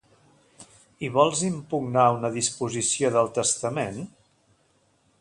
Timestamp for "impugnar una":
1.49-2.33